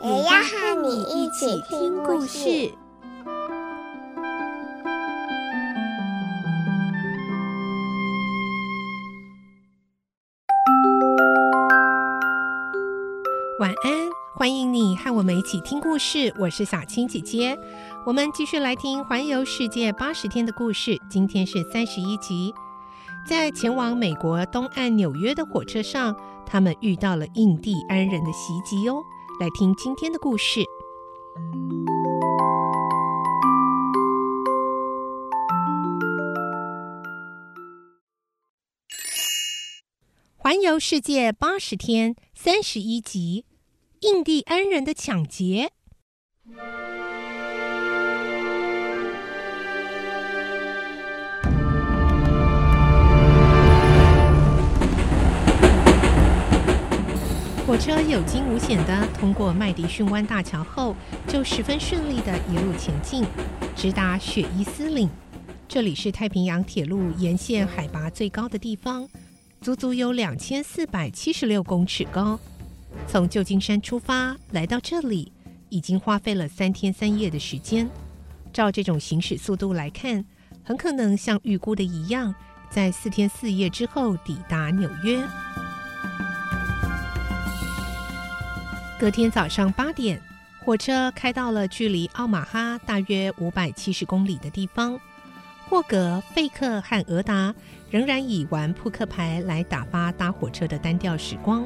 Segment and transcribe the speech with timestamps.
[0.00, 2.72] 也要和你一起听故事。
[13.58, 16.32] 晚安，欢迎你和我们一起听故事。
[16.38, 17.58] 我是小青姐姐，
[18.06, 20.96] 我们继续来听《环游世界八十天》的故事。
[21.10, 22.54] 今天是三十一集，
[23.26, 26.14] 在前往美国东岸纽约的火车上，
[26.46, 29.02] 他们遇到了印第安人的袭击哦。
[29.40, 30.60] 来听今天的故事，
[40.36, 43.44] 《环游世界八十天》三十一集。
[44.00, 45.72] 印第安人的抢劫。
[57.78, 60.96] 车有惊无险地通过麦迪逊湾大桥后，
[61.28, 63.24] 就十分顺利地一路前进，
[63.76, 65.08] 直达雪伊斯岭。
[65.68, 69.08] 这里是太平洋铁路沿线海拔最高的地方，
[69.60, 72.38] 足足有两千四百七十六公尺高。
[73.06, 75.30] 从旧金山出发来到这里，
[75.68, 77.88] 已经花费了三天三夜的时间。
[78.52, 80.24] 照这种行驶速度来看，
[80.64, 82.34] 很可能像预估的一样，
[82.70, 85.22] 在四天四夜之后抵达纽约。
[88.98, 90.20] 隔天早上八点，
[90.64, 94.98] 火车开到了距离奥马哈大约五百七十公里的地方。
[95.68, 97.54] 霍格、费克和俄达
[97.90, 101.64] 仍然以玩扑克牌来打发搭火车的单调时光。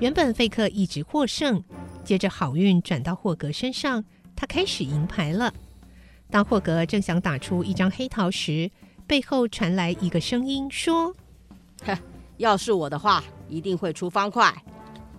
[0.00, 1.62] 原本费克一直获胜，
[2.02, 4.04] 接着好运转到霍格身上，
[4.34, 5.54] 他开始赢牌了。
[6.30, 8.68] 当霍格正想打出一张黑桃时，
[9.06, 11.14] 背后传来一个声音说
[11.86, 11.96] ：“哼，
[12.38, 14.52] 要是我的话，一定会出方块。”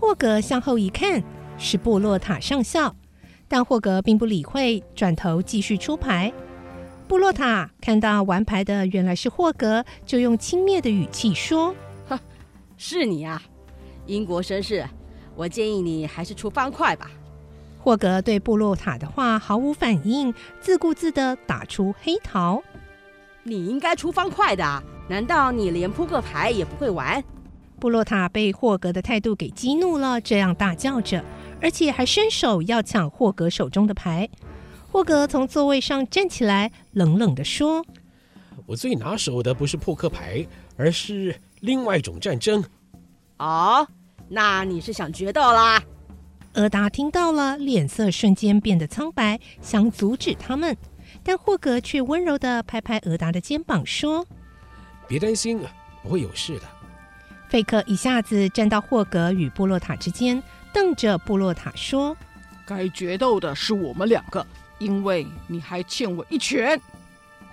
[0.00, 1.20] 霍格向后一看，
[1.58, 2.94] 是布洛塔上校，
[3.48, 6.32] 但霍格并不理会，转头继续出牌。
[7.08, 11.74] 布洛塔看到玩牌的原来是霍格，就用轻蔑的语气说
[12.08, 12.16] ：“哼，
[12.76, 13.42] 是你啊。”
[14.06, 14.86] 英国绅士，
[15.34, 17.10] 我建议你还是出方块吧。
[17.80, 22.62] 霍格对布洛塔的话毫无反应，自顾自地打出黑桃。
[23.42, 27.22] 你应该出方块的，难道你连扑克牌也不会玩？
[27.78, 31.24] 布洛塔被霍格的态度给激怒了，这样大叫着，
[31.60, 34.28] 而且还伸手要抢霍格手中的牌。
[34.90, 37.84] 霍格从座位上站起来，冷冷地说
[38.66, 40.46] ：“我最拿手的不是扑克牌，
[40.76, 42.64] 而是另外一种战争。”
[43.38, 43.86] 哦。
[44.30, 45.82] 那你是想决斗啦？
[46.52, 50.76] 俄达听到了，脸色瞬间变得苍白，想阻止他们，
[51.22, 54.26] 但霍格却温柔地拍拍俄达的肩膀，说
[55.08, 55.60] ：“别担心，
[56.02, 56.62] 不会有事的。”
[57.48, 60.42] 费克一下子站到霍格与布洛塔之间，
[60.72, 62.14] 瞪着布洛塔说
[62.66, 64.46] ：“该决斗的是我们两个，
[64.78, 66.78] 因为你还欠我一拳。”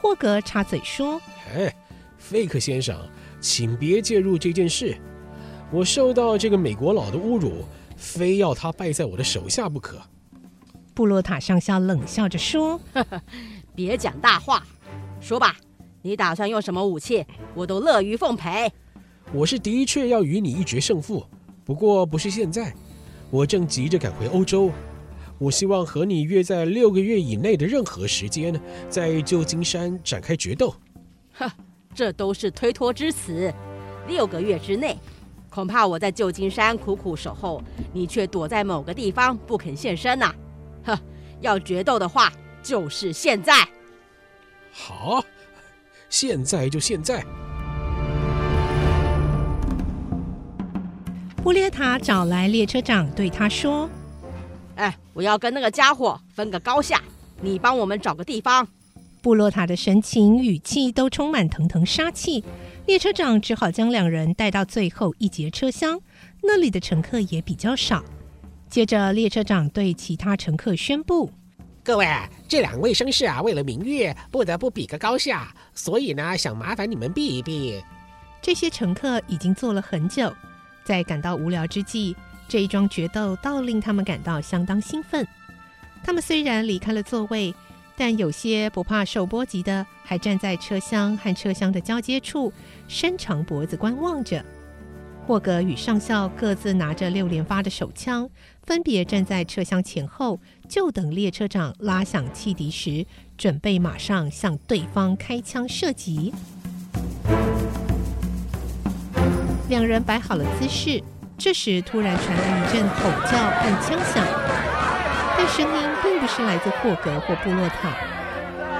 [0.00, 1.20] 霍格插嘴说
[1.54, 1.74] ：“哎，
[2.16, 2.98] 费克先生，
[3.38, 4.96] 请别介入这件事。”
[5.70, 7.64] 我受到这个美国佬的侮辱，
[7.96, 10.00] 非要他败在我的手下不可。
[10.94, 13.22] 布洛塔上校冷笑着说：“呵呵，
[13.74, 14.66] 别讲大话，
[15.20, 15.56] 说吧，
[16.00, 17.26] 你打算用什么武器？
[17.54, 18.72] 我都乐于奉陪。”
[19.34, 21.24] 我是的确要与你一决胜负，
[21.64, 22.72] 不过不是现在，
[23.30, 24.70] 我正急着赶回欧洲。
[25.38, 28.60] 我希望和你约在六个月以内的任何时间，
[28.90, 30.74] 在旧金山展开决斗。
[31.32, 31.50] 哼，
[31.94, 33.52] 这都是推脱之词。
[34.06, 34.98] 六个月之内。
[35.48, 37.62] 恐怕我在旧金山苦苦守候，
[37.92, 40.34] 你却躲在某个地方不肯现身呐、啊！
[40.84, 40.98] 哼，
[41.40, 42.32] 要决斗的话，
[42.62, 43.66] 就是现在。
[44.70, 45.22] 好，
[46.08, 47.24] 现在就现在。
[51.42, 53.90] 布列塔找来列车长，对他说
[54.76, 57.02] ：“哎，我要跟那个家伙分个高下，
[57.40, 58.66] 你帮我们找个地方。”
[59.20, 62.44] 布洛塔的神情语气都充满腾腾杀气。
[62.86, 66.00] 列车长只好将两人带到最后一节车厢，
[66.44, 68.04] 那里的乘客也比较少。
[68.68, 71.28] 接着，列车长对其他乘客宣布
[71.82, 72.06] ：“各位，
[72.46, 77.82] 这两位绅士啊，为了名誉，不得不比个高下，所以呢，想麻烦你们避一避。”
[78.40, 80.32] 这些乘客已经坐了很久，
[80.84, 82.16] 在感到无聊之际，
[82.48, 85.26] 这一桩决斗倒令他们感到相当兴奋。
[86.02, 87.54] 他们虽然离开了座位，
[87.96, 92.52] 但有些不怕受波及的，还站在车厢和车厢的交接处，
[92.88, 94.44] 伸长脖子观望着。
[95.24, 98.28] 霍格与上校各自拿着六连发的手枪，
[98.64, 103.06] 分别站在车厢前后，就等列车长拉响汽笛时，
[103.38, 106.34] 准备马上向对方开枪射击。
[109.72, 111.02] 两人摆好了姿势，
[111.38, 114.22] 这时突然传来一阵吼叫和枪响，
[115.34, 117.96] 但声音并不是来自霍格或布洛塔。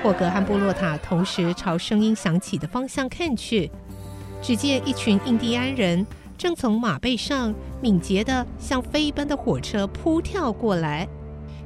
[0.00, 3.68] 霍格和布洛塔同时朝声音响起的方向看去，
[4.40, 6.06] 只见一群印第安人。
[6.38, 11.08] 正从马背上敏捷地像飞奔的火车扑跳过来，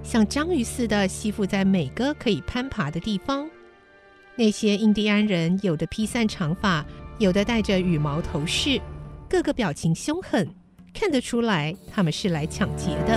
[0.02, 3.46] 像章鱼似的吸附在每个可以攀爬的地方。
[4.36, 6.82] 那些印第安人有的披散长发，
[7.18, 8.80] 有的戴着羽毛头饰，
[9.30, 10.52] 个个表情凶狠，
[10.92, 13.16] 看得出来他们是来抢劫的。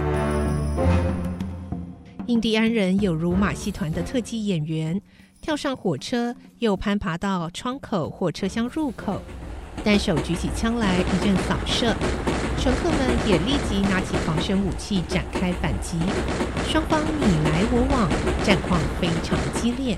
[2.27, 5.01] 印第安人有如马戏团的特技演员，
[5.41, 9.19] 跳上火车，又攀爬到窗口或车厢入口。
[9.83, 11.95] 单手举起枪来，一阵扫射，
[12.59, 15.97] 乘客们也立即拿起防身武器展开反击，
[16.69, 18.07] 双方你来我往，
[18.45, 19.97] 战况非常激烈。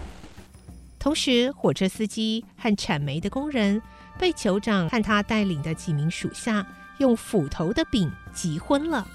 [0.97, 3.81] 同时，火车司机和铲煤的工人
[4.17, 6.65] 被酋长和他带领的几名属下
[6.97, 9.05] 用斧头的柄击昏了。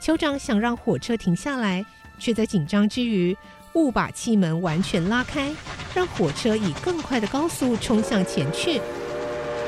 [0.00, 1.84] 酋长想让火车停下来，
[2.18, 3.36] 却在紧张之余
[3.74, 5.50] 误把气门完全拉开，
[5.94, 8.80] 让火车以更快的高速冲向前去。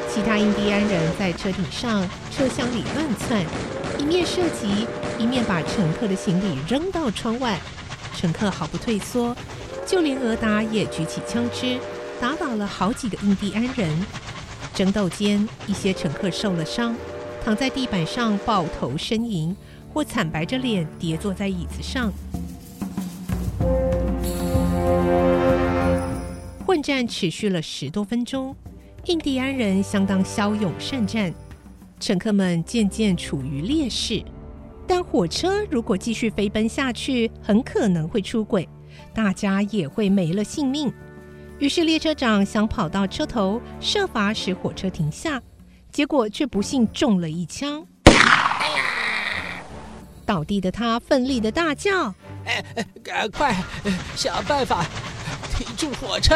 [0.08, 3.44] 其他印第安人在车顶上、车厢里乱窜，
[3.98, 4.86] 一面射击，
[5.18, 7.58] 一面把乘客的行李扔到窗外。
[8.14, 9.34] 乘客毫不退缩，
[9.86, 11.78] 就连俄达也举起枪支，
[12.22, 13.90] 打倒了好几个印第安人。
[14.72, 16.94] 争斗间，一些乘客受了伤，
[17.44, 19.56] 躺在地板上抱头呻吟，
[19.92, 22.12] 或惨白着脸跌坐在椅子上。
[26.64, 28.54] 混战持续了十多分钟。
[29.06, 31.34] 印第安人相当骁勇善战，
[31.98, 34.22] 乘客们渐渐处于劣势。
[34.86, 38.68] 但火车如果继续飞奔下去，很可能会出轨，
[39.12, 40.92] 大家也会没了性命。
[41.58, 45.40] 于是列车长想跑到车头，设法使火车停下，
[45.92, 47.86] 结果却不幸中了一枪。
[50.24, 52.14] 倒地的他奋力的大叫
[52.46, 52.64] ：“哎，
[53.02, 53.54] 赶快
[54.16, 54.84] 想办法！”
[55.54, 56.34] 停住火车，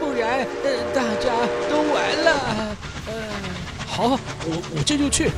[0.00, 0.46] 不然
[0.94, 1.30] 大家
[1.68, 2.76] 都完了。
[3.86, 5.30] 好，我我这就去。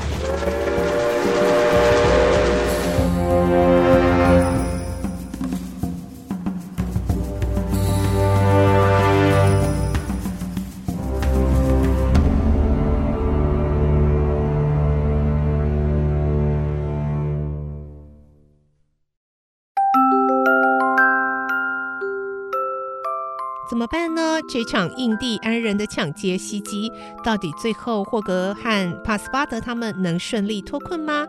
[23.73, 24.39] 怎么办呢？
[24.51, 26.93] 这场印第安人的抢劫袭击，
[27.25, 31.27] 到底最后霍格和帕斯巴德他们能顺利脱困吗？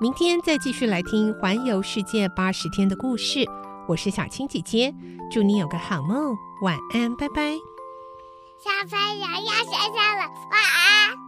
[0.00, 3.44] 明天再继续来听环游世界八十天的故事。
[3.88, 4.94] 我是小青姐姐，
[5.32, 6.32] 祝你有个好梦，
[6.62, 7.56] 晚安，拜拜。
[8.56, 11.19] 小朋友要睡觉了，晚安。